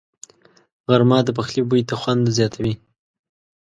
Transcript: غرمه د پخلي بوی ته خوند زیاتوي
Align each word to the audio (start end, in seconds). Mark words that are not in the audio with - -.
غرمه 0.89 1.19
د 1.25 1.29
پخلي 1.37 1.61
بوی 1.69 1.81
ته 1.89 1.93
خوند 2.01 2.23
زیاتوي 2.37 2.73